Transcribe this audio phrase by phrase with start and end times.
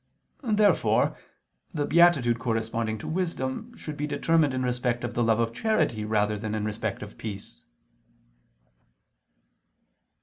[0.41, 1.15] Therefore
[1.75, 6.05] the beatitude corresponding to wisdom should be determined in respect of the love of charity
[6.05, 7.63] rather than in respect of peace.